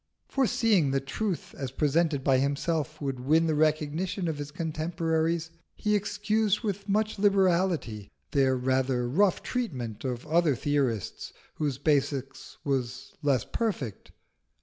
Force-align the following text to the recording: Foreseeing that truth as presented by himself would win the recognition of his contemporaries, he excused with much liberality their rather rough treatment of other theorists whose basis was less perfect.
Foreseeing 0.27 0.89
that 0.89 1.05
truth 1.05 1.53
as 1.53 1.69
presented 1.69 2.23
by 2.23 2.39
himself 2.39 2.99
would 2.99 3.19
win 3.19 3.45
the 3.45 3.53
recognition 3.53 4.27
of 4.27 4.39
his 4.39 4.49
contemporaries, 4.49 5.51
he 5.75 5.95
excused 5.95 6.61
with 6.61 6.89
much 6.89 7.19
liberality 7.19 8.09
their 8.31 8.57
rather 8.57 9.07
rough 9.07 9.43
treatment 9.43 10.03
of 10.03 10.25
other 10.25 10.55
theorists 10.55 11.33
whose 11.57 11.77
basis 11.77 12.57
was 12.63 13.13
less 13.21 13.45
perfect. 13.45 14.11